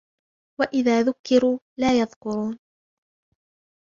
وَإِذَا 0.59 1.01
ذُكِّرُوا 1.03 1.59
لَا 1.79 1.99
يَذْكُرُونَ 2.01 2.59